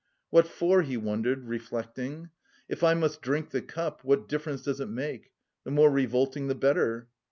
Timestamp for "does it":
4.63-4.89